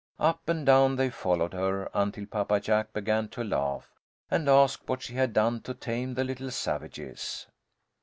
[0.17, 3.93] Up and down they followed her, until Papa Jack began to laugh,
[4.31, 7.45] and ask what she had done to tame the little savages.